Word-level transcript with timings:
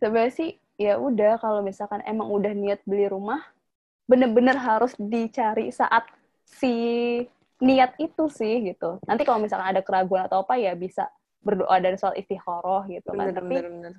sebenarnya 0.00 0.32
sih 0.32 0.50
ya 0.80 0.96
udah 0.96 1.36
kalau 1.36 1.60
misalkan 1.60 2.00
emang 2.08 2.32
udah 2.32 2.56
niat 2.56 2.80
beli 2.88 3.06
rumah 3.06 3.44
bener-bener 4.08 4.56
harus 4.58 4.96
dicari 4.98 5.70
saat 5.70 6.02
si 6.42 6.72
niat 7.60 7.94
itu 8.00 8.26
sih 8.32 8.72
gitu. 8.72 8.98
Nanti 9.06 9.22
kalau 9.22 9.38
misalkan 9.38 9.70
ada 9.70 9.84
keraguan 9.84 10.26
atau 10.26 10.42
apa 10.42 10.58
ya 10.58 10.74
bisa 10.74 11.06
berdoa 11.44 11.78
dari 11.78 11.94
soal 12.00 12.16
istikharah 12.16 12.88
gitu 12.90 13.12
kan. 13.14 13.30
Bener, 13.30 13.36
tapi 13.38 13.54
bener, 13.60 13.70
bener. 13.70 13.92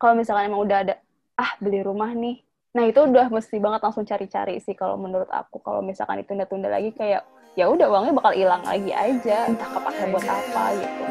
kalau 0.00 0.14
misalkan 0.16 0.48
emang 0.48 0.62
udah 0.64 0.78
ada 0.86 0.94
ah 1.36 1.52
beli 1.60 1.84
rumah 1.84 2.14
nih. 2.16 2.40
Nah 2.72 2.88
itu 2.88 3.02
udah 3.02 3.28
mesti 3.28 3.60
banget 3.60 3.80
langsung 3.84 4.08
cari-cari 4.08 4.56
sih 4.62 4.72
kalau 4.72 4.96
menurut 4.96 5.28
aku. 5.28 5.60
Kalau 5.60 5.84
misalkan 5.84 6.22
ditunda-tunda 6.22 6.72
lagi 6.72 6.94
kayak 6.96 7.26
ya 7.58 7.68
udah 7.68 7.88
uangnya 7.92 8.12
bakal 8.16 8.32
hilang 8.36 8.64
lagi 8.64 8.92
aja 8.92 9.48
entah 9.48 9.68
kepake 9.68 10.12
buat 10.12 10.28
apa 10.28 10.64
gitu 10.76 11.02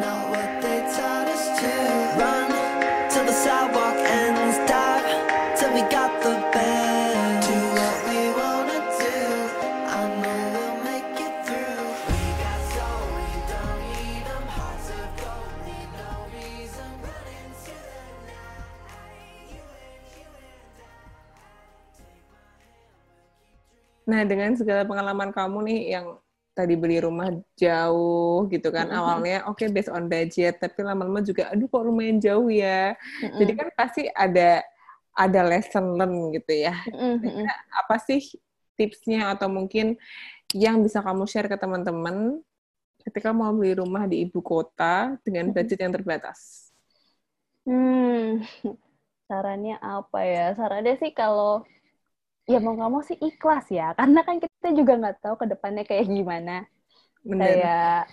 Nah, 24.06 24.22
dengan 24.24 24.54
segala 24.54 24.86
pengalaman 24.86 25.34
kamu 25.34 25.58
nih 25.66 25.80
yang 25.98 26.06
tadi 26.56 26.80
beli 26.80 27.04
rumah 27.04 27.36
jauh 27.60 28.48
gitu 28.48 28.72
kan. 28.72 28.88
Mm-mm. 28.88 29.00
Awalnya 29.02 29.38
oke 29.52 29.68
based 29.76 29.92
on 29.92 30.08
budget, 30.08 30.58
tapi 30.62 30.80
lama-lama 30.88 31.20
juga 31.20 31.52
aduh 31.52 31.68
kok 31.68 31.84
lumayan 31.84 32.18
jauh 32.24 32.48
ya. 32.48 32.96
Jadi 33.20 33.52
kan 33.54 33.68
pasti 33.76 34.08
ada 34.16 34.64
ada 35.16 35.42
lesson 35.44 36.00
learn 36.00 36.32
gitu 36.32 36.54
ya. 36.56 36.76
Mm-mm, 36.88 37.20
mm-mm. 37.20 37.46
Apa 37.84 38.00
sih 38.00 38.40
tipsnya 38.80 39.36
atau 39.36 39.52
mungkin 39.52 40.00
yang 40.56 40.80
bisa 40.80 41.04
kamu 41.04 41.28
share 41.28 41.52
ke 41.52 41.60
teman-teman 41.60 42.40
ketika 43.04 43.36
mau 43.36 43.52
beli 43.52 43.78
rumah 43.78 44.08
di 44.08 44.24
ibu 44.24 44.40
kota 44.40 45.20
dengan 45.28 45.52
budget 45.52 45.80
yang 45.84 45.94
terbatas? 45.94 46.72
Hmm, 47.68 48.42
sarannya 49.28 49.76
apa 49.84 50.20
ya? 50.24 50.46
Sarannya 50.56 50.96
sih 51.04 51.12
kalau 51.12 51.68
ya 52.52 52.58
mau 52.64 52.74
nggak 52.78 52.92
mau 52.94 53.04
sih 53.10 53.18
ikhlas 53.28 53.66
ya, 53.78 53.84
karena 54.00 54.20
kan 54.28 54.36
kita 54.44 54.68
juga 54.80 54.94
nggak 55.02 55.16
tahu 55.24 55.36
ke 55.42 55.46
depannya 55.52 55.84
kayak 55.90 56.06
gimana. 56.16 56.52
Bener. 57.26 57.42
Kayak 57.42 58.08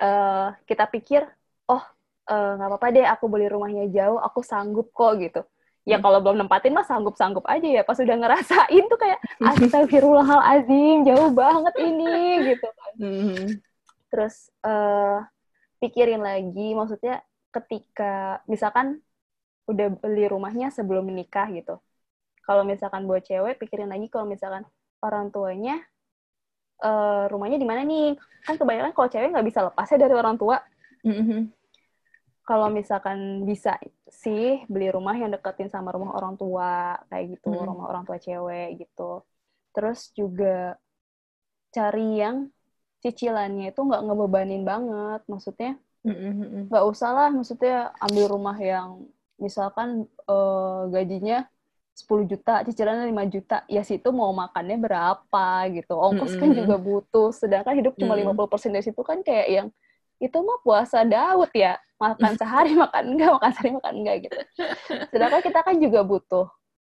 eh, 0.00 0.46
kita 0.68 0.84
pikir, 0.94 1.22
oh 1.70 1.82
eh, 2.30 2.50
nggak 2.56 2.68
apa-apa 2.70 2.86
deh, 2.94 3.06
aku 3.12 3.24
beli 3.32 3.46
rumahnya 3.52 3.84
jauh, 3.96 4.18
aku 4.26 4.40
sanggup 4.50 4.86
kok 4.96 5.12
gitu. 5.22 5.40
Ya 5.82 5.98
Hmm. 5.98 6.04
kalau 6.04 6.18
belum 6.22 6.38
nempatin 6.46 6.72
mah 6.78 6.86
sanggup-sanggup 6.86 7.42
aja 7.50 7.66
ya. 7.66 7.82
Pas 7.88 7.98
udah 7.98 8.16
ngerasain 8.20 8.84
tuh 8.92 8.98
kayak 9.02 9.18
astagfirullahalazim, 9.50 11.02
jauh 11.08 11.30
banget 11.34 11.74
ini 11.82 12.12
gitu 12.54 12.66
kan. 12.78 12.94
Mhm. 12.98 13.62
terus 14.10 14.34
eh 14.66 15.16
pikirin 15.82 16.22
lagi 16.28 16.74
maksudnya 16.78 17.14
ketika 17.54 18.04
misalkan 18.52 19.00
udah 19.70 19.88
beli 20.02 20.24
rumahnya 20.32 20.68
sebelum 20.76 21.04
menikah 21.10 21.46
gitu 21.58 21.72
kalau 22.42 22.62
misalkan 22.62 23.06
buat 23.06 23.22
cewek 23.22 23.58
pikirin 23.58 23.90
lagi 23.90 24.06
kalau 24.10 24.26
misalkan 24.26 24.66
orang 25.02 25.30
tuanya 25.30 25.78
eh 26.82 27.24
rumahnya 27.30 27.58
di 27.58 27.66
mana 27.66 27.86
nih 27.86 28.18
kan 28.42 28.58
kebanyakan 28.58 28.90
kalau 28.90 29.08
cewek 29.08 29.30
nggak 29.30 29.46
bisa 29.46 29.60
lepasnya 29.70 29.98
dari 30.02 30.14
orang 30.18 30.34
tua 30.34 30.58
Mhm. 31.06 31.50
kalau 32.42 32.66
misalkan 32.70 33.46
bisa 33.46 33.78
sih 34.10 34.66
beli 34.66 34.90
rumah 34.90 35.14
yang 35.14 35.30
deketin 35.30 35.70
sama 35.70 35.94
rumah 35.94 36.14
orang 36.18 36.34
tua 36.34 36.98
kayak 37.06 37.38
gitu 37.38 37.54
Hmm. 37.54 37.70
rumah 37.70 37.86
orang 37.86 38.02
tua 38.02 38.18
cewek 38.18 38.82
gitu 38.82 39.22
terus 39.70 40.10
juga 40.12 40.74
cari 41.70 42.18
yang 42.18 42.50
cicilannya 43.02 43.70
itu 43.70 43.80
nggak 43.82 44.02
ngebebanin 44.06 44.62
banget 44.62 45.22
maksudnya 45.30 45.78
Mhm. 46.02 46.66
nggak 46.66 46.84
usah 46.90 47.10
lah 47.14 47.28
maksudnya 47.30 47.94
ambil 48.02 48.26
rumah 48.26 48.58
yang 48.58 49.06
misalkan 49.38 50.10
eh, 50.26 50.80
gajinya 50.90 51.46
10 51.92 52.24
juta 52.24 52.64
cicilannya 52.64 53.12
5 53.12 53.24
juta 53.28 53.56
ya 53.68 53.84
situ 53.84 54.08
mau 54.16 54.32
makannya 54.32 54.80
berapa 54.80 55.46
gitu 55.76 55.92
ongkos 55.92 56.40
kan 56.40 56.48
Mm-mm. 56.48 56.60
juga 56.64 56.76
butuh 56.80 57.28
sedangkan 57.36 57.74
hidup 57.76 57.94
cuma 58.00 58.16
Mm. 58.16 58.32
50% 58.32 58.72
dari 58.72 58.84
situ 58.84 59.00
kan 59.04 59.20
kayak 59.20 59.48
yang 59.52 59.68
itu 60.16 60.38
mah 60.40 60.58
puasa 60.64 61.04
Daud 61.04 61.52
ya 61.52 61.76
makan 62.00 62.32
sehari 62.40 62.72
makan 62.72 63.02
enggak 63.12 63.30
makan 63.36 63.50
sehari 63.52 63.70
makan 63.76 63.94
enggak 64.00 64.16
gitu 64.24 64.38
sedangkan 65.12 65.40
kita 65.44 65.60
kan 65.60 65.76
juga 65.76 66.00
butuh 66.00 66.46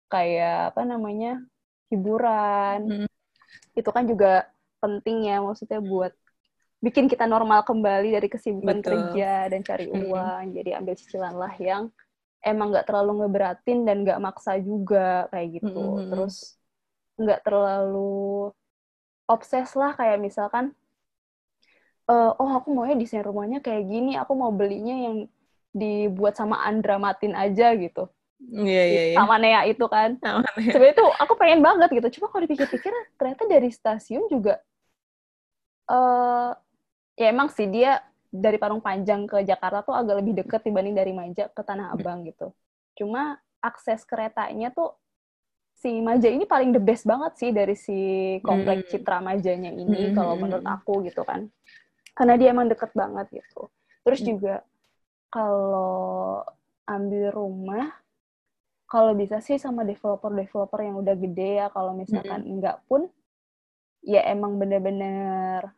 kayak 0.06 0.70
apa 0.74 0.80
namanya 0.86 1.42
hiburan 1.90 3.04
Mm. 3.04 3.08
itu 3.74 3.90
kan 3.90 4.04
juga 4.06 4.46
penting 4.78 5.26
ya 5.26 5.42
maksudnya 5.42 5.82
buat 5.82 6.14
bikin 6.78 7.08
kita 7.08 7.24
normal 7.24 7.64
kembali 7.64 8.12
dari 8.12 8.28
kesibukan 8.28 8.78
Betul. 8.78 8.92
kerja 8.92 9.48
dan 9.50 9.60
cari 9.64 9.88
uang 9.88 10.52
jadi 10.54 10.78
ambil 10.78 10.94
cicilan 10.94 11.34
lah 11.34 11.54
yang 11.56 11.88
emang 12.44 12.70
nggak 12.70 12.86
terlalu 12.86 13.24
ngeberatin 13.24 13.88
dan 13.88 13.96
nggak 14.04 14.20
maksa 14.20 14.60
juga 14.60 15.26
kayak 15.32 15.60
gitu. 15.60 15.80
Mm-mm. 15.80 16.08
terus 16.12 16.36
nggak 17.16 17.40
terlalu 17.46 18.50
obses 19.24 19.72
lah 19.74 19.96
kayak 19.96 20.20
misalkan 20.20 20.76
eh, 22.10 22.30
oh 22.36 22.50
aku 22.52 22.68
maunya 22.76 22.96
desain 23.00 23.24
rumahnya 23.24 23.64
kayak 23.64 23.88
gini 23.88 24.14
aku 24.20 24.32
mau 24.36 24.52
belinya 24.52 24.94
yang 24.94 25.16
dibuat 25.74 26.38
sama 26.38 26.62
Andra 26.62 27.00
Matin 27.00 27.34
aja 27.34 27.74
gitu. 27.74 28.06
Iya, 28.44 28.82
iya, 28.84 29.02
iya. 29.08 29.16
sama 29.16 29.40
Nea 29.40 29.60
itu 29.66 29.84
kan. 29.88 30.14
Sama 30.22 30.44
sebenarnya 30.60 30.96
tuh 31.00 31.10
aku 31.16 31.32
pengen 31.40 31.64
banget 31.64 31.88
gitu. 31.96 32.20
Cuma 32.20 32.28
kalau 32.28 32.44
dipikir-pikir 32.44 32.92
ternyata 33.16 33.42
dari 33.48 33.72
stasiun 33.72 34.28
juga 34.28 34.60
eh 35.84 36.50
ya 37.20 37.26
emang 37.28 37.48
sih 37.52 37.68
dia 37.68 38.00
dari 38.34 38.58
Parung 38.58 38.82
Panjang 38.82 39.30
ke 39.30 39.46
Jakarta 39.46 39.86
tuh 39.86 39.94
agak 39.94 40.18
lebih 40.18 40.42
deket 40.42 40.66
dibanding 40.66 40.98
dari 40.98 41.14
Maja 41.14 41.46
ke 41.46 41.62
Tanah 41.62 41.94
Abang 41.94 42.26
gitu 42.26 42.50
cuma 42.98 43.38
akses 43.62 44.02
keretanya 44.02 44.74
tuh 44.74 44.98
si 45.78 46.02
Maja 46.02 46.26
ini 46.26 46.42
paling 46.46 46.74
the 46.74 46.82
best 46.82 47.06
banget 47.06 47.32
sih 47.38 47.50
dari 47.54 47.78
si 47.78 47.94
komplek 48.42 48.86
Hmm. 48.86 48.90
Citra 48.90 49.18
Majanya 49.22 49.70
ini 49.70 50.10
Hmm, 50.10 50.14
kalau 50.18 50.34
hmm, 50.34 50.42
menurut 50.42 50.66
hmm. 50.66 50.76
aku 50.82 50.94
gitu 51.06 51.22
kan 51.22 51.46
karena 52.14 52.34
dia 52.34 52.48
emang 52.50 52.66
deket 52.66 52.90
banget 52.94 53.26
gitu 53.30 53.70
terus 54.02 54.20
Hmm. 54.22 54.28
juga 54.34 54.54
kalau 55.30 56.42
ambil 56.86 57.30
rumah 57.34 57.86
kalau 58.86 59.10
bisa 59.18 59.42
sih 59.42 59.58
sama 59.58 59.82
developer-developer 59.82 60.78
yang 60.78 60.96
udah 61.02 61.14
gede 61.18 61.50
ya 61.58 61.66
kalau 61.74 61.96
misalkan 61.98 62.46
enggak 62.46 62.78
pun 62.86 63.10
ya 64.04 64.22
emang 64.30 64.60
bener-bener 64.60 65.74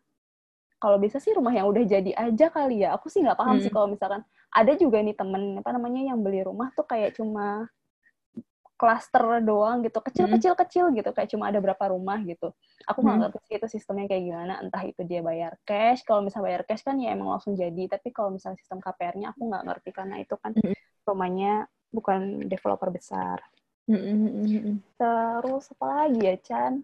kalau 0.76 1.00
bisa 1.00 1.16
sih 1.18 1.32
rumah 1.32 1.52
yang 1.56 1.66
udah 1.72 1.84
jadi 1.84 2.12
aja 2.14 2.46
kali 2.52 2.84
ya. 2.84 2.92
Aku 2.96 3.08
sih 3.08 3.24
nggak 3.24 3.38
paham 3.40 3.56
sih 3.60 3.72
Mm. 3.72 3.76
kalau 3.76 3.88
misalkan 3.88 4.22
ada 4.52 4.72
juga 4.76 5.00
nih 5.00 5.16
temen 5.16 5.60
apa 5.60 5.70
namanya 5.72 6.00
yang 6.12 6.20
beli 6.20 6.44
rumah 6.44 6.68
tuh 6.76 6.84
kayak 6.84 7.16
cuma 7.16 7.68
klaster 8.76 9.40
doang 9.40 9.80
gitu 9.88 10.04
kecil-kecil 10.04 10.52
kecil 10.52 10.84
gitu. 10.92 11.08
Kayak 11.16 11.32
cuma 11.32 11.48
ada 11.48 11.58
berapa 11.64 11.84
rumah 11.96 12.20
gitu. 12.28 12.52
Aku 12.84 13.00
nggak 13.00 13.16
Mm. 13.16 13.22
ngerti 13.24 13.38
sih 13.48 13.54
itu 13.56 13.66
sistemnya 13.72 14.04
kayak 14.04 14.24
gimana. 14.28 14.54
Entah 14.60 14.82
itu 14.84 15.00
dia 15.08 15.24
bayar 15.24 15.56
cash. 15.64 16.04
Kalau 16.04 16.20
misalnya 16.20 16.44
bayar 16.52 16.62
cash 16.68 16.84
kan 16.84 17.00
ya 17.00 17.16
emang 17.16 17.32
langsung 17.32 17.56
jadi. 17.56 17.88
Tapi 17.88 18.12
kalau 18.12 18.36
misalnya 18.36 18.60
sistem 18.60 18.78
KPR-nya 18.84 19.32
aku 19.32 19.48
nggak 19.48 19.64
ngerti 19.64 19.90
karena 19.96 20.20
itu 20.20 20.36
kan 20.36 20.52
Mm. 20.52 20.76
rumahnya 21.08 21.52
bukan 21.88 22.44
developer 22.44 22.92
besar. 22.92 23.40
Mhm. 23.86 24.82
terus 24.98 25.70
apa 25.70 25.86
lagi 25.86 26.18
ya 26.26 26.36
Chan? 26.42 26.82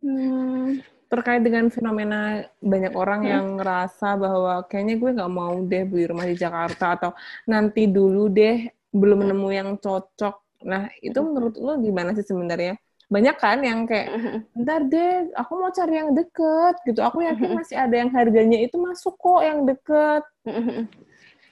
Hmm, 0.00 0.80
terkait 1.10 1.42
dengan 1.42 1.66
fenomena 1.68 2.46
banyak 2.62 2.94
orang 2.94 3.20
Hmm. 3.26 3.30
yang 3.34 3.46
ngerasa 3.58 4.14
bahwa 4.14 4.62
kayaknya 4.70 4.94
gue 4.94 5.10
nggak 5.18 5.32
mau 5.34 5.58
deh 5.66 5.82
beli 5.82 6.04
rumah 6.06 6.24
di 6.24 6.38
Jakarta 6.38 6.94
atau 6.94 7.10
nanti 7.44 7.90
dulu 7.90 8.30
deh 8.30 8.64
belum 8.94 9.26
Hmm. 9.26 9.28
nemu 9.34 9.48
yang 9.50 9.70
cocok. 9.76 10.64
Nah 10.70 10.86
itu 11.02 11.18
menurut 11.18 11.58
lo 11.58 11.74
gimana 11.76 12.14
sih 12.14 12.22
sebenarnya? 12.22 12.78
Banyak 13.10 13.36
kan 13.42 13.58
yang 13.58 13.90
kayak 13.90 14.06
ntar 14.54 14.86
deh 14.86 15.34
aku 15.34 15.52
mau 15.58 15.74
cari 15.74 15.98
yang 15.98 16.14
deket 16.14 16.78
gitu. 16.86 17.02
Aku 17.02 17.18
yakin 17.20 17.58
masih 17.58 17.74
ada 17.74 17.96
yang 17.98 18.14
harganya 18.14 18.62
itu 18.62 18.78
masuk 18.78 19.18
kok 19.18 19.42
yang 19.42 19.66
deket. 19.66 20.22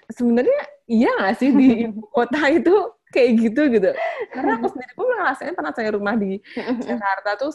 Sebenarnya 0.08 0.60
iya 0.86 1.10
nggak 1.18 1.34
sih 1.34 1.50
di 1.50 1.66
ibu 1.90 2.06
kota 2.08 2.46
itu 2.48 2.72
kayak 3.10 3.30
gitu 3.42 3.60
gitu? 3.74 3.90
Karena 4.30 4.54
aku 4.54 4.70
sendiri 4.70 4.92
pun 4.94 5.10
ngerasain 5.10 5.52
pernah 5.52 5.74
cari 5.74 5.90
rumah 5.90 6.14
di 6.14 6.38
Jakarta 6.80 7.34
tuh 7.36 7.52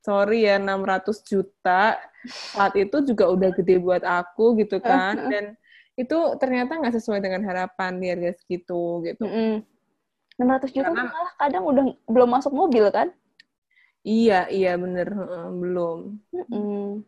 sorry 0.00 0.46
ya 0.46 0.56
600 0.56 1.22
juta 1.24 1.98
saat 2.28 2.74
itu 2.74 2.96
juga 3.04 3.28
udah 3.30 3.50
gede 3.54 3.78
buat 3.78 4.02
aku 4.02 4.58
gitu 4.60 4.78
kan 4.78 5.14
dan 5.32 5.44
itu 5.98 6.14
ternyata 6.38 6.78
nggak 6.78 6.94
sesuai 6.94 7.18
dengan 7.18 7.42
harapan 7.42 7.98
di 7.98 8.06
harga 8.10 8.38
segitu 8.38 9.02
gitu 9.02 9.22
Mm-mm. 9.26 9.62
600 10.38 10.70
juta 10.70 10.88
Karena- 10.88 11.10
malah 11.10 11.34
kadang 11.34 11.64
udah 11.66 11.84
belum 12.06 12.28
masuk 12.30 12.52
mobil 12.54 12.86
kan? 12.94 13.10
iya 14.06 14.46
iya 14.48 14.78
bener 14.78 15.10
belum 15.52 16.22
Mm-mm. 16.32 17.02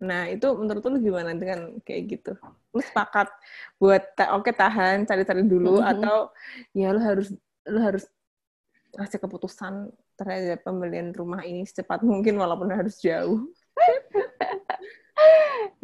Nah, 0.00 0.32
itu 0.32 0.48
menurut 0.56 0.80
lu 0.88 0.96
gimana 0.96 1.36
dengan 1.36 1.76
kayak 1.84 2.02
gitu? 2.08 2.32
Lu 2.72 2.80
sepakat 2.80 3.28
buat 3.76 4.00
ta- 4.16 4.32
oke 4.32 4.48
tahan, 4.48 5.04
cari-cari 5.04 5.44
dulu 5.44 5.76
Mhm. 5.76 5.84
atau 5.92 6.32
ya 6.72 6.88
lu 6.96 7.04
harus 7.04 7.28
lu 7.68 7.76
harus 7.84 8.08
ngasih 8.96 9.18
keputusan 9.22 9.92
terhadap 10.18 10.66
pembelian 10.66 11.14
rumah 11.14 11.42
ini 11.46 11.62
secepat 11.66 12.02
mungkin 12.02 12.38
walaupun 12.38 12.70
harus 12.72 12.98
jauh. 13.00 13.46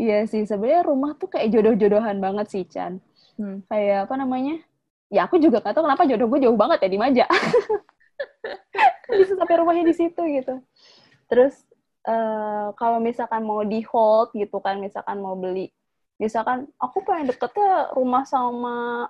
Iya 0.01 0.25
sih, 0.25 0.49
sebenarnya 0.49 0.89
rumah 0.89 1.13
tuh 1.17 1.29
kayak 1.29 1.53
jodoh-jodohan 1.53 2.17
banget 2.21 2.47
sih, 2.53 2.65
Chan. 2.65 3.01
Hmm. 3.37 3.61
Kayak 3.69 4.09
apa 4.09 4.15
namanya? 4.17 4.61
Ya 5.13 5.29
aku 5.29 5.37
juga 5.37 5.61
gak 5.61 5.77
tahu 5.77 5.85
kenapa 5.85 6.09
jodoh 6.09 6.27
gue 6.33 6.41
jauh 6.41 6.57
banget 6.57 6.79
ya 6.85 6.89
di 6.89 6.99
Maja. 7.01 7.25
Bisa 9.13 9.37
sampai 9.37 9.57
rumahnya 9.61 9.85
di 9.85 9.95
situ 9.97 10.21
gitu. 10.25 10.61
Terus 11.29 11.53
eh, 12.09 12.69
kalau 12.81 12.99
misalkan 13.01 13.45
mau 13.45 13.61
di 13.61 13.85
hold 13.85 14.33
gitu 14.33 14.57
kan, 14.65 14.81
misalkan 14.81 15.21
mau 15.21 15.37
beli, 15.37 15.69
misalkan 16.17 16.65
aku 16.81 17.05
pengen 17.05 17.29
deketnya 17.29 17.93
rumah 17.93 18.25
sama 18.25 19.09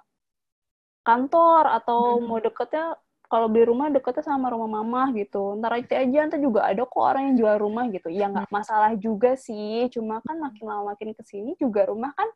kantor 1.07 1.71
atau 1.71 2.19
Hmm. 2.19 2.27
mau 2.27 2.39
deketnya 2.43 2.99
kalau 3.27 3.47
beli 3.51 3.67
rumah 3.69 3.91
deketnya 3.91 4.25
sama 4.25 4.51
rumah 4.55 4.71
mama 4.81 5.11
gitu. 5.15 5.59
Ntar 5.59 5.83
aja 5.83 5.95
aja 6.03 6.19
ntar 6.31 6.41
juga 6.41 6.67
ada 6.67 6.83
kok 6.87 7.03
orang 7.03 7.33
yang 7.33 7.37
jual 7.45 7.57
rumah 7.61 7.85
gitu. 7.91 8.09
Ya 8.11 8.27
nggak 8.31 8.49
masalah 8.51 8.93
juga 8.99 9.35
sih. 9.35 9.87
Cuma 9.93 10.23
kan 10.23 10.37
makin 10.39 10.65
lama 10.67 10.95
makin 10.95 11.13
ke 11.13 11.23
sini 11.27 11.55
juga 11.59 11.87
rumah 11.91 12.15
kan 12.15 12.29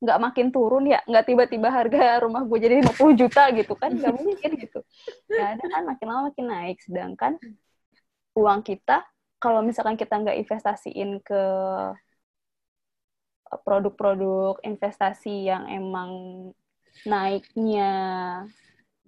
nggak 0.00 0.18
makin 0.20 0.46
turun 0.52 0.84
ya. 0.88 1.00
Nggak 1.06 1.24
tiba-tiba 1.28 1.68
harga 1.70 2.00
rumah 2.24 2.42
gue 2.44 2.58
jadi 2.58 2.74
50 2.84 3.20
juta 3.20 3.42
gitu 3.54 3.72
kan. 3.78 3.90
Nggak 3.94 4.14
mungkin 4.18 4.50
gitu. 4.58 4.80
Ya 5.30 5.56
ada 5.56 5.64
kan 5.64 5.82
makin 5.86 6.06
lama 6.06 6.22
makin 6.30 6.46
naik. 6.50 6.78
Sedangkan 6.82 7.32
uang 8.34 8.60
kita 8.62 9.06
kalau 9.40 9.64
misalkan 9.64 9.96
kita 9.96 10.20
nggak 10.20 10.36
investasiin 10.36 11.18
ke 11.24 11.42
produk-produk 13.64 14.62
investasi 14.62 15.50
yang 15.50 15.66
emang 15.66 16.10
naiknya 17.02 17.90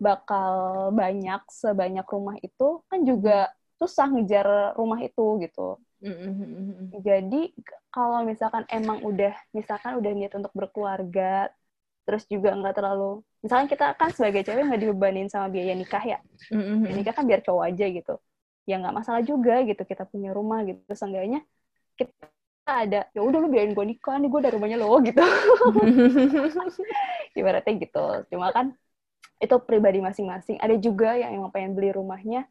bakal 0.03 0.53
banyak 0.91 1.43
sebanyak 1.47 2.03
rumah 2.11 2.35
itu 2.43 2.83
kan 2.91 3.07
juga 3.07 3.55
susah 3.79 4.11
ngejar 4.11 4.75
rumah 4.75 4.99
itu 4.99 5.39
gitu. 5.47 5.79
Mm-mm. 6.03 6.91
Jadi 7.07 7.55
kalau 7.95 8.27
misalkan 8.27 8.67
emang 8.67 8.99
udah 9.07 9.31
misalkan 9.55 10.03
udah 10.03 10.11
niat 10.11 10.35
untuk 10.35 10.51
berkeluarga 10.51 11.47
terus 12.03 12.27
juga 12.27 12.51
nggak 12.59 12.75
terlalu 12.75 13.23
misalkan 13.47 13.71
kita 13.71 13.95
kan 13.95 14.11
sebagai 14.11 14.43
cewek 14.43 14.67
nggak 14.67 14.83
dibebanin 14.83 15.31
sama 15.31 15.47
biaya 15.47 15.79
nikah 15.79 16.03
ya. 16.03 16.19
Biaya 16.83 16.95
nikah 16.99 17.15
kan 17.15 17.25
biar 17.31 17.41
cowok 17.47 17.65
aja 17.71 17.87
gitu. 17.87 18.15
Ya 18.67 18.83
nggak 18.83 18.95
masalah 18.99 19.23
juga 19.23 19.63
gitu 19.63 19.83
kita 19.87 20.03
punya 20.11 20.35
rumah 20.35 20.67
gitu. 20.67 20.83
Seenggaknya 20.91 21.47
kita 21.95 22.27
ada 22.63 23.11
ya 23.11 23.21
udah 23.23 23.39
lu 23.43 23.51
biarin 23.51 23.75
gue 23.75 23.87
nikah 23.87 24.19
nih 24.19 24.31
gue 24.31 24.41
dari 24.43 24.55
rumahnya 24.59 24.79
lo 24.83 24.99
gitu. 25.03 25.23
Ibaratnya 27.39 27.73
gitu. 27.79 28.05
Cuma 28.31 28.51
kan 28.51 28.75
itu 29.43 29.57
pribadi 29.67 29.99
masing-masing. 29.99 30.63
Ada 30.63 30.79
juga 30.79 31.19
yang 31.19 31.35
emang 31.35 31.51
pengen 31.51 31.75
beli 31.75 31.91
rumahnya 31.91 32.47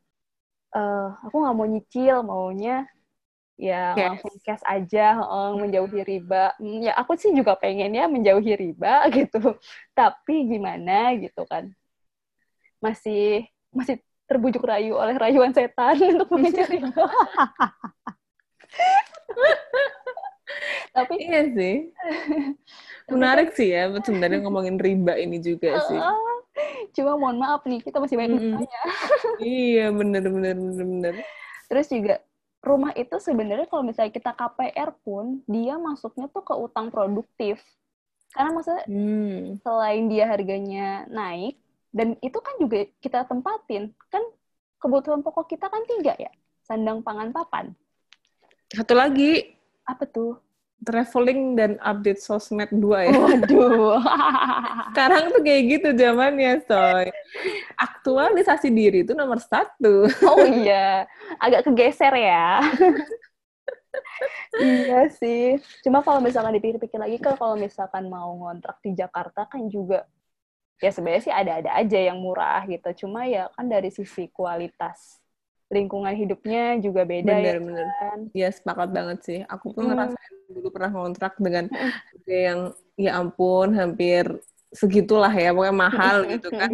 eh 0.71 1.07
aku 1.27 1.35
nggak 1.43 1.55
mau 1.55 1.67
nyicil 1.67 2.17
maunya. 2.23 2.87
Ya 3.61 3.93
Cash. 3.93 4.25
langsung 4.25 4.35
cash 4.41 4.63
aja 4.65 5.05
eh, 5.21 5.51
menjauhi 5.53 6.01
riba. 6.01 6.55
Hmm, 6.57 6.81
ya 6.81 6.97
aku 6.97 7.13
sih 7.13 7.29
juga 7.35 7.53
pengennya 7.59 8.09
menjauhi 8.09 8.57
riba 8.57 9.05
gitu. 9.17 9.59
Tapi 9.93 10.49
gimana 10.49 11.13
gitu 11.19 11.45
kan. 11.45 11.69
Masih 12.81 13.45
masih 13.69 14.01
terbujuk 14.25 14.63
rayu 14.63 14.97
oleh 14.97 15.13
rayuan 15.19 15.53
setan 15.53 15.99
untuk 16.17 16.31
mengejar 16.33 16.67
riba. 16.71 17.05
Tapi 20.95 21.15
Iya 21.23 21.41
sih. 21.55 21.75
Menarik 23.11 23.55
sih 23.55 23.71
ya 23.71 23.91
sebenarnya 24.01 24.43
ngomongin 24.43 24.79
riba 24.79 25.15
ini 25.19 25.37
juga 25.39 25.79
sih. 25.85 25.99
Cuma 26.91 27.15
mohon 27.15 27.39
maaf 27.39 27.63
nih 27.63 27.79
kita 27.81 27.97
masih 27.97 28.15
banyak 28.19 28.37
hutangnya. 28.37 28.81
Iya, 29.41 29.89
bener 29.89 30.23
bener 30.27 30.55
bener 30.55 30.85
bener. 30.85 31.13
Terus 31.65 31.87
juga 31.89 32.15
rumah 32.61 32.93
itu 32.93 33.17
sebenarnya 33.17 33.65
kalau 33.65 33.81
misalnya 33.81 34.13
kita 34.13 34.31
KPR 34.31 34.93
pun 35.01 35.41
dia 35.49 35.81
masuknya 35.81 36.29
tuh 36.29 36.45
ke 36.45 36.53
utang 36.53 36.93
produktif. 36.93 37.57
Karena 38.31 38.53
maksudnya 38.53 38.83
Hmm. 38.87 39.59
selain 39.59 40.07
dia 40.07 40.29
harganya 40.29 41.03
naik 41.09 41.57
dan 41.91 42.15
itu 42.21 42.37
kan 42.37 42.55
juga 42.61 42.85
kita 43.01 43.25
tempatin. 43.25 43.91
Kan 44.07 44.23
kebutuhan 44.77 45.19
pokok 45.19 45.51
kita 45.51 45.67
kan 45.67 45.83
tiga 45.89 46.15
ya. 46.15 46.31
Sandang, 46.63 47.01
pangan, 47.01 47.33
papan. 47.33 47.73
Satu 48.71 48.95
lagi 48.95 49.57
Apa 49.83 50.05
tuh? 50.07 50.37
Traveling 50.81 51.53
dan 51.53 51.77
update 51.79 52.19
sosmed 52.19 52.69
dua 52.73 53.05
ya. 53.05 53.13
Waduh. 53.13 54.01
Sekarang 54.91 55.29
tuh 55.29 55.41
kayak 55.45 55.63
gitu 55.77 55.89
zamannya, 55.93 56.59
Soy. 56.65 57.07
Aktualisasi 57.77 58.73
diri 58.73 59.05
itu 59.05 59.13
nomor 59.13 59.37
satu. 59.37 60.09
oh 60.25 60.45
iya, 60.45 61.05
agak 61.37 61.69
kegeser 61.69 62.13
ya. 62.17 62.65
iya 64.59 65.07
sih. 65.13 65.61
Cuma 65.85 66.01
kalau 66.01 66.19
misalkan 66.19 66.57
dipikir-pikir 66.57 66.97
lagi 66.97 67.21
kan 67.21 67.37
kalau 67.37 67.53
misalkan 67.53 68.09
mau 68.09 68.33
ngontrak 68.41 68.81
di 68.81 68.97
Jakarta 68.97 69.45
kan 69.45 69.69
juga 69.69 70.09
ya 70.81 70.89
sebenarnya 70.89 71.23
sih 71.29 71.33
ada-ada 71.33 71.71
aja 71.77 71.99
yang 72.09 72.17
murah 72.17 72.65
gitu. 72.65 73.05
Cuma 73.05 73.29
ya 73.29 73.53
kan 73.53 73.69
dari 73.69 73.93
sisi 73.93 74.27
kualitas 74.33 75.20
lingkungan 75.71 76.11
hidupnya 76.11 76.75
juga 76.83 77.07
beda 77.07 77.31
ya 77.31 77.55
Bener-bener. 77.55 77.87
kan. 77.97 78.19
Ya, 78.35 78.51
sepakat 78.51 78.89
banget 78.91 79.19
sih. 79.23 79.39
Aku 79.47 79.71
pun 79.71 79.87
Mm. 79.87 79.95
ngerasain 79.95 80.35
dulu 80.51 80.67
pernah 80.69 80.91
ngontrak 80.91 81.33
dengan 81.39 81.65
yang 82.27 82.75
ya 82.99 83.15
ampun 83.17 83.71
hampir 83.71 84.27
segitulah 84.71 85.31
ya, 85.31 85.55
pokoknya 85.55 85.75
mahal 85.75 86.27
gitu 86.27 86.51
kan. 86.51 86.71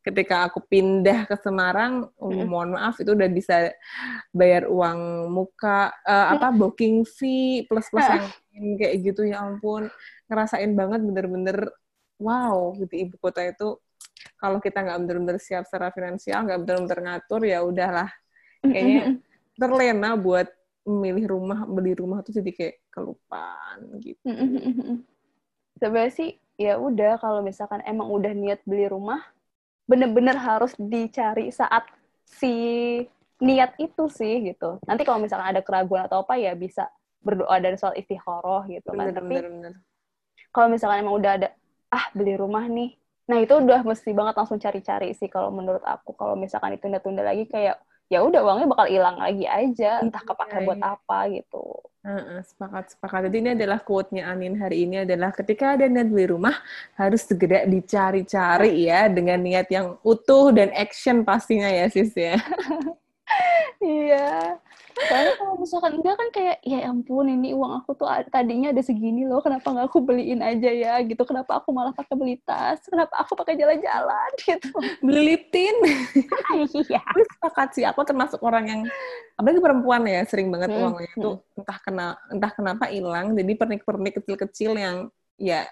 Ketika 0.00 0.48
aku 0.48 0.64
pindah 0.64 1.28
ke 1.28 1.36
Semarang, 1.36 2.08
Mm-mm. 2.16 2.48
mohon 2.48 2.72
maaf 2.72 2.96
itu 2.96 3.12
udah 3.12 3.28
bisa 3.28 3.68
bayar 4.32 4.64
uang 4.64 5.28
muka 5.28 5.92
eh, 6.08 6.26
apa 6.32 6.48
booking 6.48 7.04
fee 7.04 7.68
plus 7.68 7.92
plus 7.92 8.08
yang 8.08 8.24
lain 8.24 8.64
kayak 8.80 8.94
gitu 9.04 9.28
ya 9.28 9.44
ampun 9.44 9.92
ngerasain 10.32 10.72
banget 10.72 11.04
bener-bener 11.04 11.68
wow 12.16 12.72
gitu 12.80 12.94
ibu 12.96 13.14
kota 13.20 13.44
itu 13.44 13.76
kalau 14.40 14.58
kita 14.58 14.80
nggak 14.80 14.98
bener-bener 15.04 15.36
siap 15.36 15.68
secara 15.68 15.92
finansial 15.92 16.42
nggak 16.48 16.60
bener-bener 16.64 16.98
ngatur 17.04 17.40
ya 17.44 17.60
udahlah 17.60 18.08
kayaknya 18.62 19.18
terlena 19.60 20.10
buat 20.14 20.48
memilih 20.88 21.36
rumah 21.36 21.68
beli 21.68 21.92
rumah 21.98 22.24
tuh 22.24 22.40
jadi 22.40 22.50
kayak 22.54 22.76
kelupaan 22.92 23.78
gitu 24.00 24.22
Sebenarnya 25.78 26.10
sih 26.10 26.30
ya 26.58 26.74
udah 26.74 27.22
kalau 27.22 27.38
misalkan 27.38 27.78
emang 27.86 28.10
udah 28.10 28.34
niat 28.34 28.58
beli 28.66 28.90
rumah 28.90 29.22
bener-bener 29.86 30.34
harus 30.34 30.74
dicari 30.74 31.54
saat 31.54 31.86
si 32.26 32.50
niat 33.38 33.78
itu 33.78 34.10
sih 34.10 34.42
gitu. 34.42 34.82
Nanti 34.82 35.06
kalau 35.06 35.22
misalkan 35.22 35.54
ada 35.54 35.62
keraguan 35.62 36.10
atau 36.10 36.26
apa 36.26 36.34
ya 36.34 36.58
bisa 36.58 36.90
berdoa 37.22 37.62
dan 37.62 37.78
soal 37.78 37.94
istikharah 37.94 38.66
gitu 38.66 38.90
kan. 38.90 39.14
Tapi 39.14 39.38
bener 39.38 39.46
bener 39.54 39.72
kalau 40.52 40.68
misalkan 40.72 41.04
emang 41.04 41.16
udah 41.16 41.32
ada 41.38 41.48
ah 41.92 42.10
beli 42.12 42.36
rumah 42.36 42.64
nih. 42.68 42.96
Nah, 43.28 43.38
itu 43.44 43.52
udah 43.60 43.84
mesti 43.84 44.10
banget 44.16 44.34
langsung 44.40 44.56
cari-cari 44.56 45.12
sih 45.12 45.28
kalau 45.28 45.52
menurut 45.52 45.84
aku. 45.84 46.16
Kalau 46.16 46.34
misalkan 46.34 46.76
ditunda-tunda 46.76 47.22
lagi 47.24 47.44
kayak 47.44 47.76
ya 48.08 48.24
udah 48.24 48.40
uangnya 48.40 48.68
bakal 48.72 48.86
hilang 48.88 49.16
lagi 49.20 49.44
aja, 49.44 50.00
entah 50.00 50.24
Iya, 50.24 50.28
kepake 50.32 50.56
buat 50.64 50.80
iya. 50.80 50.96
apa 50.96 51.18
gitu. 51.28 51.64
Heeh, 52.08 52.40
sepakat 52.40 52.84
sepakat 52.96 53.20
jadi 53.28 53.36
ini 53.36 53.50
adalah 53.52 53.78
quote-nya 53.84 54.32
Anin 54.32 54.56
hari 54.56 54.88
ini 54.88 55.04
adalah 55.04 55.28
ketika 55.28 55.76
ada 55.76 55.84
niat 55.84 56.08
beli 56.08 56.32
rumah 56.32 56.56
harus 56.96 57.26
segera 57.26 57.68
dicari-cari 57.68 58.88
ya 58.88 59.12
dengan 59.12 59.36
niat 59.44 59.68
yang 59.68 60.00
utuh 60.00 60.48
dan 60.54 60.72
action 60.72 61.20
pastinya 61.20 61.68
ya 61.68 61.84
sis 61.92 62.14
ya 62.16 62.40
Iya. 63.78 64.58
Soalnya 64.98 65.34
kalau 65.38 65.54
misalkan 65.62 65.92
enggak 66.02 66.14
kan 66.18 66.28
kayak, 66.34 66.56
ya 66.66 66.90
ampun 66.90 67.30
ini 67.30 67.54
uang 67.54 67.82
aku 67.82 67.94
tuh 67.94 68.10
tadinya 68.34 68.74
ada 68.74 68.82
segini 68.82 69.22
loh, 69.22 69.38
kenapa 69.38 69.70
nggak 69.70 69.86
aku 69.86 70.02
beliin 70.02 70.42
aja 70.42 70.70
ya 70.74 70.98
gitu. 71.06 71.22
Kenapa 71.22 71.62
aku 71.62 71.70
malah 71.70 71.94
pakai 71.94 72.18
beli 72.18 72.36
tas? 72.42 72.82
Kenapa 72.82 73.14
aku 73.22 73.38
pakai 73.38 73.54
jalan-jalan 73.54 74.30
gitu. 74.42 74.74
beli 75.04 75.22
lip 75.34 75.42
tint 75.54 75.78
Iya. 76.50 77.00
Aku 77.14 77.22
sepakat 77.38 77.68
sih, 77.78 77.84
aku 77.86 78.02
termasuk 78.02 78.42
orang 78.42 78.64
yang 78.66 78.80
apalagi 79.38 79.60
perempuan 79.62 80.02
ya 80.02 80.26
sering 80.26 80.50
banget 80.50 80.74
Hmm, 80.74 80.90
uangnya 80.90 81.10
itu 81.14 81.30
entah 81.54 81.78
kena 81.78 82.06
entah 82.34 82.52
kenapa 82.52 82.84
hilang. 82.90 83.38
Jadi 83.38 83.52
pernik-pernik 83.54 84.14
kecil-kecil 84.18 84.72
yang 84.74 84.96
ya 85.38 85.62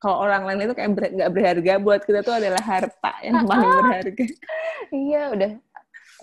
kalau 0.00 0.18
orang 0.24 0.42
lain 0.48 0.66
itu 0.66 0.74
kayak 0.74 0.90
ber- 0.96 1.12
nggak 1.14 1.30
berharga 1.30 1.72
buat 1.78 2.00
kita 2.02 2.26
tuh 2.26 2.34
adalah 2.40 2.62
harta 2.64 3.12
yang 3.22 3.44
paling 3.50 3.70
berharga. 3.70 4.24
Iya, 4.90 5.22
udah 5.36 5.50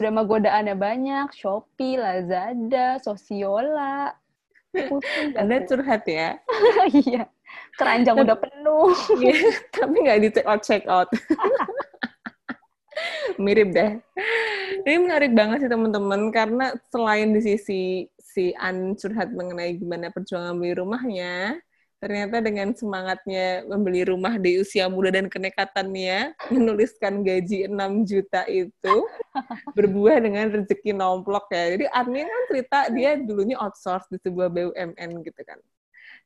mah 0.07 0.23
godaannya 0.23 0.79
banyak, 0.79 1.27
Shopee, 1.35 1.99
Lazada, 1.99 2.95
Sosiola. 3.03 4.15
Pusing 4.71 5.35
Anda 5.35 5.59
curhat 5.67 6.07
ya, 6.07 6.39
Iya. 6.95 7.27
Keranjang 7.75 8.21
udah 8.21 8.37
penuh. 8.37 8.93
Iya, 9.19 9.51
tapi 9.73 9.95
nggak 10.05 10.19
di 10.21 10.29
check 10.31 10.47
out 10.47 10.61
check 10.63 10.83
out. 10.87 11.09
Mirip 13.43 13.71
deh. 13.71 13.97
Ini 14.85 14.97
menarik 14.99 15.31
banget 15.33 15.65
sih 15.65 15.71
teman-teman 15.71 16.29
karena 16.29 16.75
selain 16.91 17.33
di 17.33 17.41
sisi 17.41 18.05
si 18.19 18.53
An 18.55 18.93
curhat 18.93 19.33
mengenai 19.33 19.79
gimana 19.79 20.13
perjuangan 20.13 20.59
beli 20.59 20.77
rumahnya, 20.77 21.57
ternyata 21.99 22.39
dengan 22.39 22.71
semangatnya 22.71 23.67
membeli 23.67 24.07
rumah 24.07 24.39
di 24.39 24.63
usia 24.63 24.87
muda 24.87 25.11
dan 25.11 25.27
kenekatannya 25.27 26.31
menuliskan 26.47 27.27
gaji 27.27 27.67
6 27.67 28.07
juta 28.07 28.47
itu 28.47 28.95
berbuah 29.77 30.23
dengan 30.23 30.47
rezeki 30.47 30.95
nomplok 30.95 31.51
ya. 31.51 31.75
Jadi 31.75 31.85
Arni 31.91 32.23
kan 32.23 32.41
cerita 32.47 32.79
dia 32.95 33.19
dulunya 33.19 33.59
outsource 33.59 34.07
di 34.07 34.17
sebuah 34.23 34.47
BUMN 34.47 35.11
gitu 35.27 35.41
kan. 35.43 35.59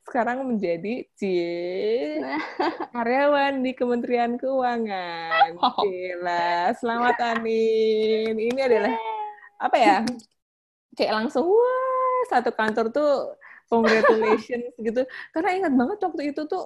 Sekarang 0.05 0.45
menjadi 0.45 1.09
cie 1.17 2.21
karyawan 2.95 3.65
di 3.65 3.71
Kementerian 3.73 4.37
Keuangan. 4.37 5.57
Gila, 5.57 6.75
selamat 6.77 7.17
Anin. 7.33 8.35
Ini 8.37 8.61
adalah 8.61 8.93
apa 9.57 9.77
ya? 9.81 9.97
Kayak 10.93 11.13
langsung 11.17 11.49
wah 11.49 12.21
satu 12.29 12.53
kantor 12.53 12.93
tuh 12.93 13.33
congratulations 13.73 14.73
gitu. 14.87 15.01
Karena 15.33 15.49
ingat 15.57 15.73
banget 15.73 15.97
waktu 15.99 16.21
itu 16.29 16.41
tuh 16.45 16.63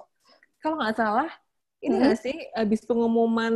kalau 0.60 0.76
nggak 0.76 0.96
salah 0.96 1.30
ini 1.78 1.94
Hmm. 1.94 2.02
nggak 2.02 2.18
sih 2.18 2.36
habis 2.52 2.82
pengumuman 2.82 3.54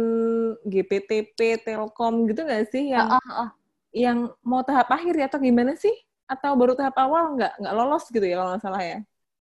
GPTP 0.63 1.59
Telkom 1.61 2.31
gitu 2.31 2.47
nggak 2.47 2.71
sih 2.71 2.95
yang 2.95 3.11
Ah, 3.11 3.19
ah, 3.19 3.35
ah. 3.45 3.51
yang 3.91 4.31
mau 4.41 4.63
tahap 4.63 4.89
akhir 4.89 5.15
ya 5.15 5.27
atau 5.27 5.43
gimana 5.43 5.75
sih? 5.75 5.93
Atau 6.25 6.55
baru 6.55 6.73
tahap 6.73 6.97
awal 6.97 7.35
nggak 7.37 7.53
nggak 7.61 7.75
lolos 7.75 8.07
gitu 8.09 8.23
ya 8.23 8.39
kalau 8.39 8.55
nggak 8.55 8.63
salah 8.63 8.83
ya? 8.83 8.99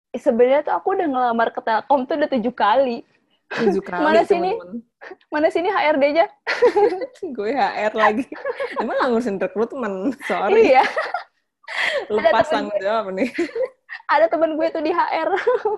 Eh, 0.09 0.21
Sebenarnya 0.21 0.61
tuh 0.63 0.73
aku 0.73 0.87
udah 0.95 1.07
ngelamar 1.09 1.49
ke 1.51 1.59
Telkom 1.59 2.07
tuh 2.07 2.15
udah 2.17 2.29
tujuh 2.31 2.53
kali. 2.55 2.97
Tujuh 3.51 3.83
kali 3.91 3.99
Mana 4.01 4.21
sini? 4.23 4.55
teman-teman. 4.55 4.79
Mana 5.35 5.47
sini 5.51 5.67
HRD-nya? 5.67 6.25
Gue 7.35 7.51
HR 7.51 7.93
lagi. 7.93 8.23
Emang 8.79 8.95
ngurusin 9.11 9.35
rekrutmen? 9.35 10.15
Sorry. 10.23 10.71
Iya, 10.71 10.87
Lepas 12.07 12.47
tanggung 12.47 12.79
jawab 12.79 13.11
nih. 13.11 13.27
Ada 14.09 14.25
temen 14.29 14.55
gue 14.59 14.67
tuh 14.69 14.81
di 14.83 14.91
HR. 14.91 15.29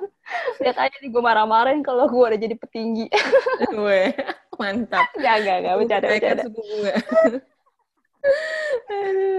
Lihat 0.64 0.78
aja 0.80 0.96
nih 1.00 1.10
gue 1.12 1.22
marah-marahin 1.24 1.82
kalau 1.86 2.10
gue 2.10 2.24
udah 2.24 2.40
jadi 2.40 2.56
petinggi. 2.58 3.08
Gue 3.76 4.12
mantap. 4.60 5.08
Gak, 5.16 5.36
gak, 5.44 5.58
gak, 5.64 5.76
bercanda, 5.80 6.08
bercanda. 6.10 6.44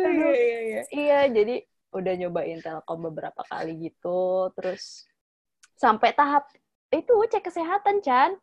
Aduh, 0.06 0.30
iya, 0.32 0.38
iya, 0.38 0.58
iya. 0.62 0.82
Iya, 0.94 1.18
jadi 1.32 1.54
udah 1.96 2.12
nyobain 2.20 2.60
Telkom 2.60 2.98
beberapa 3.10 3.42
kali 3.48 3.90
gitu, 3.90 4.52
terus 4.54 5.08
sampai 5.74 6.12
tahap 6.14 6.46
itu 6.92 7.14
cek 7.32 7.50
kesehatan, 7.50 7.98
Chan. 8.04 8.36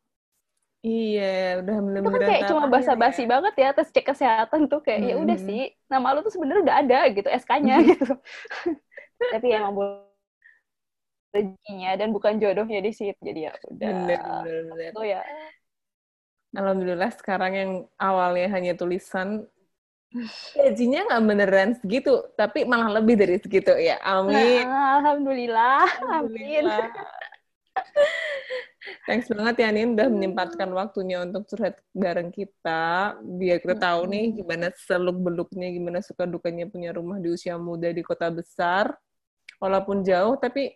Iya, 0.84 1.64
udah 1.64 1.76
Itu 1.80 2.10
kan 2.12 2.22
kayak 2.28 2.44
cuma 2.52 2.68
basa-basi 2.68 3.24
ya. 3.24 3.30
banget 3.32 3.54
ya, 3.56 3.70
tes 3.72 3.88
cek 3.88 4.04
kesehatan 4.12 4.68
tuh 4.68 4.84
kayak 4.84 5.02
ya 5.08 5.16
udah 5.16 5.38
Mhm. 5.40 5.48
sih, 5.48 5.62
nama 5.88 6.12
lu 6.12 6.20
tuh 6.28 6.34
sebenarnya 6.36 6.62
udah 6.68 6.76
ada 6.84 7.00
gitu 7.16 7.30
SK-nya 7.32 7.76
gitu. 7.88 8.12
Tapi 9.32 9.48
emang 9.56 9.74
rezekinya 11.34 11.92
dan 11.98 12.14
bukan 12.14 12.38
jodohnya 12.38 12.80
di 12.80 12.92
situ, 12.94 13.18
jadi 13.18 13.50
ya 13.50 13.52
udah. 13.58 13.90
Bener, 13.90 14.20
bener, 14.22 14.62
bener. 14.70 14.90
Itu 14.94 15.04
ya. 15.04 15.22
Alhamdulillah 16.54 17.12
sekarang 17.18 17.54
yang 17.58 17.72
awalnya 17.98 18.48
hanya 18.54 18.78
tulisan 18.78 19.50
gajinya 20.54 21.10
nggak 21.10 21.24
beneran 21.26 21.70
segitu, 21.82 22.22
tapi 22.38 22.70
malah 22.70 23.02
lebih 23.02 23.18
dari 23.18 23.42
segitu 23.42 23.74
ya. 23.74 23.98
Amin. 24.06 24.62
Nah, 24.62 25.02
alhamdulillah. 25.02 25.86
Amin. 26.22 26.70
Alhamdulillah. 26.70 26.94
Thanks 29.10 29.32
banget 29.32 29.66
ya 29.66 29.70
Nin 29.74 29.98
udah 29.98 30.08
menyempatkan 30.12 30.70
waktunya 30.76 31.26
untuk 31.26 31.50
curhat 31.50 31.82
bareng 31.96 32.30
kita 32.30 33.18
biar 33.18 33.58
kita 33.64 33.80
tahu 33.80 34.06
nih 34.12 34.44
gimana 34.44 34.70
seluk 34.76 35.18
beluknya 35.18 35.72
gimana 35.72 36.00
suka 36.04 36.28
dukanya 36.30 36.70
punya 36.70 36.94
rumah 36.94 37.18
di 37.18 37.32
usia 37.32 37.58
muda 37.58 37.90
di 37.90 38.04
kota 38.06 38.30
besar 38.30 38.94
walaupun 39.58 40.04
jauh 40.04 40.36
tapi 40.36 40.76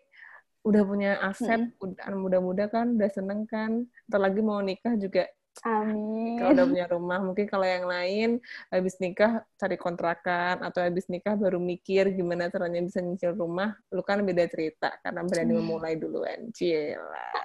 udah 0.67 0.83
punya 0.83 1.11
aset 1.23 1.71
udah 1.79 2.11
muda-muda 2.13 2.67
kan 2.67 2.99
udah 2.99 3.07
seneng 3.07 3.47
kan 3.47 3.87
ntar 4.05 4.19
lagi 4.19 4.43
mau 4.43 4.59
nikah 4.59 4.99
juga 4.99 5.23
Amin. 5.65 6.37
kalau 6.37 6.53
udah 6.53 6.65
punya 6.69 6.85
rumah 6.85 7.19
mungkin 7.23 7.49
kalau 7.49 7.65
yang 7.65 7.89
lain 7.89 8.29
habis 8.69 8.99
nikah 9.01 9.41
cari 9.57 9.73
kontrakan 9.73 10.61
atau 10.61 10.85
habis 10.85 11.07
nikah 11.07 11.33
baru 11.33 11.57
mikir 11.57 12.13
gimana 12.13 12.51
caranya 12.51 12.83
bisa 12.83 13.01
nyicil 13.01 13.33
rumah 13.33 13.73
lu 13.89 14.03
kan 14.03 14.21
beda 14.21 14.45
cerita 14.45 14.93
karena 15.01 15.25
berani 15.25 15.57
memulai 15.57 15.97
duluan 15.97 16.51
Cila 16.53 17.31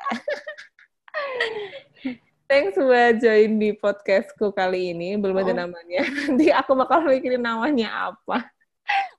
Thanks 2.50 2.76
buat 2.76 3.16
join 3.16 3.56
di 3.56 3.72
podcastku 3.72 4.52
kali 4.52 4.92
ini. 4.92 5.16
Belum 5.16 5.40
ada 5.40 5.56
Oh. 5.56 5.58
namanya. 5.64 6.04
Nanti 6.28 6.52
aku 6.52 6.76
bakal 6.76 7.08
mikirin 7.08 7.40
namanya 7.40 8.12
apa. 8.12 8.44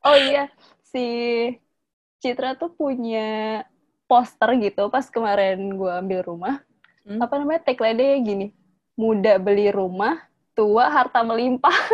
Oh 0.06 0.14
iya, 0.14 0.54
si 0.86 1.02
Citra 2.22 2.54
tuh 2.54 2.78
punya 2.78 3.66
poster 4.08 4.50
gitu 4.60 4.90
pas 4.92 5.06
kemarin 5.10 5.58
gue 5.74 5.92
ambil 5.92 6.22
rumah. 6.24 6.56
Hmm? 7.04 7.20
Apa 7.20 7.40
namanya 7.40 7.68
tagline-nya 7.68 8.20
gini, 8.24 8.48
muda 8.96 9.36
beli 9.42 9.70
rumah, 9.74 10.24
tua 10.56 10.88
harta 10.88 11.20
melimpah. 11.26 11.74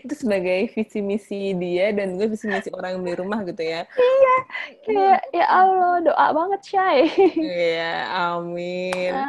Itu 0.00 0.14
sebagai 0.16 0.72
visi 0.72 1.04
misi 1.04 1.52
dia 1.52 1.92
dan 1.92 2.16
gue 2.16 2.24
visi 2.24 2.48
misi 2.48 2.72
orang 2.72 2.96
yang 2.96 3.02
beli 3.04 3.16
rumah 3.20 3.44
gitu 3.44 3.60
ya. 3.60 3.84
Kayak 4.84 5.20
ya 5.30 5.46
Allah, 5.46 6.00
doa 6.00 6.26
banget 6.32 6.60
Shay. 6.64 6.98
Iya, 7.36 7.94
amin. 8.32 9.12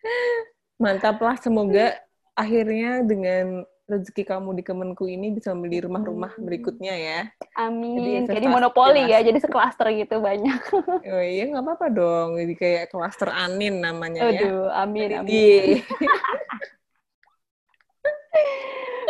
Ah, 0.00 0.80
Mantap 0.80 1.20
lah, 1.20 1.36
semoga 1.36 1.92
akhirnya 2.32 3.04
dengan 3.04 3.68
rezeki 3.90 4.22
kamu 4.22 4.54
di 4.54 4.62
Kemenku 4.62 5.10
ini 5.10 5.34
bisa 5.34 5.50
membeli 5.50 5.82
rumah-rumah 5.82 6.38
berikutnya 6.38 6.94
ya. 6.94 7.20
Amin. 7.58 8.24
Jadi 8.24 8.38
Jadi 8.38 8.46
monopoli 8.46 9.02
ya, 9.10 9.18
jadi 9.26 9.38
seklaster 9.42 9.90
gitu 9.98 10.22
banyak. 10.22 10.62
Oh 11.10 11.22
iya, 11.22 11.50
nggak 11.50 11.64
apa-apa 11.66 11.86
dong. 11.90 12.38
Jadi 12.38 12.54
kayak 12.54 12.94
klaster 12.94 13.34
Anin 13.34 13.82
namanya 13.82 14.30
ya. 14.30 14.46
Aduh, 14.46 14.70
amin, 14.70 15.10
amin. 15.18 15.30
Iya. 15.34 15.82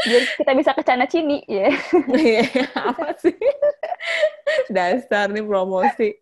Biar 0.01 0.23
kita 0.41 0.53
bisa 0.57 0.71
ke 0.73 0.81
Cana 0.81 1.05
Cini 1.05 1.45
ya. 1.45 1.69
Iya, 2.17 2.49
apa 2.73 3.13
sih? 3.21 3.37
Dasar 4.73 5.29
nih 5.29 5.45
promosi. 5.45 6.17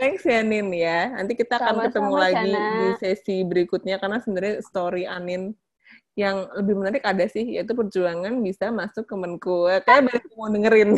Thanks 0.00 0.24
ya 0.26 0.40
Nin 0.42 0.72
ya. 0.72 1.14
Nanti 1.14 1.36
kita 1.38 1.60
akan 1.60 1.84
Sama-sama, 1.84 1.86
ketemu 1.86 2.14
lagi 2.16 2.52
di 2.56 2.88
sesi 2.98 3.36
berikutnya 3.46 4.00
karena 4.00 4.18
sebenarnya 4.24 4.64
story 4.64 5.04
Anin 5.06 5.54
yang 6.18 6.50
lebih 6.58 6.74
menarik 6.74 7.06
ada 7.06 7.22
sih 7.30 7.46
yaitu 7.46 7.70
perjuangan 7.78 8.34
bisa 8.42 8.74
masuk 8.74 9.06
ke 9.06 9.14
Menku. 9.14 9.70
Kayak 9.86 10.10
banyak 10.10 10.24
yang 10.26 10.34
mau 10.34 10.50
dengerin. 10.50 10.90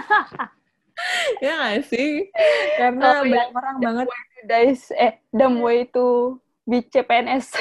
ya 1.44 1.52
nggak 1.58 1.82
sih? 1.90 2.30
Karena 2.78 3.02
Oh, 3.02 3.26
banyak 3.26 3.34
yang 3.34 3.50
orang 3.58 3.76
banget 3.82 4.06
Guys, 4.40 4.88
eh, 4.94 5.20
dumb 5.34 5.58
way 5.60 5.84
to 5.90 6.38
be 6.64 6.80
CPNS. 6.80 7.52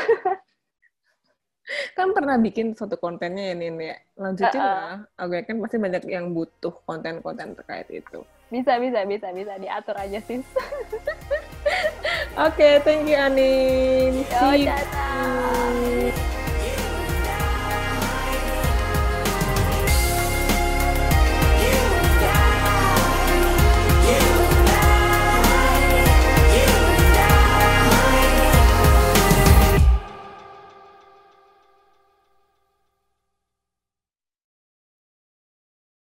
kan 1.97 2.09
pernah 2.17 2.33
bikin 2.41 2.73
suatu 2.77 2.97
kontennya 3.01 3.51
ya 3.51 3.55
Nin 3.57 3.75
ya. 3.81 3.97
Lanjutin 4.15 4.61
Uh-uh. 4.61 4.69
lah. 4.69 4.95
Aku 5.17 5.33
yakin 5.41 5.57
pasti 5.65 5.77
banyak 5.81 6.03
yang 6.05 6.29
butuh 6.37 6.77
konten-konten 6.85 7.57
terkait 7.57 7.89
itu. 7.89 8.21
bisa, 8.49 8.81
bisa, 8.81 9.05
bisa, 9.05 9.29
bisa 9.29 9.53
diatur 9.61 9.93
aja 9.97 10.17
sih. 10.25 10.41
Oke, 12.49 12.81
thank 12.81 13.05
you 13.05 13.13
Anin. 13.17 14.25
Yo, 14.25 14.41
See 14.53 14.65
you. 14.65 16.28